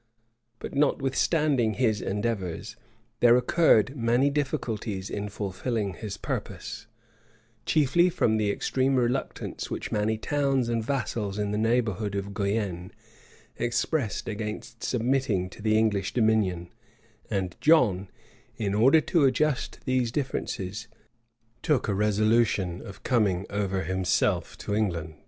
But, 0.57 0.73
notwithstanding 0.73 1.75
his 1.75 2.01
endeavors, 2.01 2.75
there 3.19 3.37
occurred 3.37 3.95
many 3.95 4.31
difficulties 4.31 5.11
in 5.11 5.29
fulfilling 5.29 5.93
his 5.93 6.17
purpose; 6.17 6.87
chiefly 7.67 8.09
from 8.09 8.37
the 8.37 8.49
extreme 8.49 8.95
reluctance 8.95 9.69
which 9.69 9.91
many 9.91 10.17
towns 10.17 10.69
and 10.69 10.83
vassals 10.83 11.37
in 11.37 11.51
the 11.51 11.57
neighborhood 11.59 12.15
of 12.15 12.33
Guienne 12.33 12.91
expressed 13.57 14.27
against 14.27 14.83
submitting 14.83 15.51
to 15.51 15.61
the 15.61 15.77
English 15.77 16.15
dominion;[] 16.15 16.69
and 17.29 17.55
John, 17.61 18.09
in 18.57 18.73
order 18.73 19.01
to 19.01 19.25
adjust 19.25 19.81
these 19.85 20.11
differences, 20.11 20.87
took 21.61 21.87
a 21.87 21.93
resolution 21.93 22.81
of 22.83 23.03
coming 23.03 23.45
over 23.51 23.83
himself 23.83 24.57
to 24.65 24.73
England. 24.73 25.13